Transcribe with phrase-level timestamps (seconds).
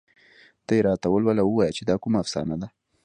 [0.65, 2.67] ته یې راته ولوله او ووايه چې دا کومه افسانه ده